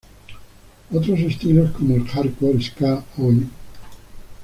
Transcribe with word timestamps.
Otros 0.91 1.19
estilos 1.19 1.69
como 1.77 1.93
el 1.93 2.07
"hardcore", 2.07 2.59
"ska", 2.59 3.05
"Oi! 3.19 3.47